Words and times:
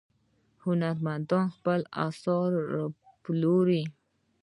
هنرمندان 0.63 1.45
خپل 1.55 1.79
اثار 2.07 2.51
پلوري. 3.23 3.83